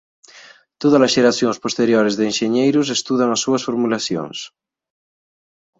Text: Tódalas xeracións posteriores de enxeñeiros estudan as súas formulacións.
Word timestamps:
Tódalas 0.81 1.13
xeracións 1.15 1.57
posteriores 1.63 2.13
de 2.15 2.23
enxeñeiros 2.31 2.87
estudan 2.97 3.29
as 3.35 3.41
súas 3.45 3.65
formulacións. 3.67 4.37